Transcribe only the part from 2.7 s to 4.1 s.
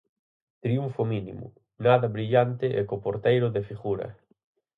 e co porteiro de figura.